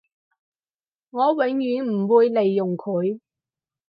[1.11, 3.19] 我永遠唔會利用佢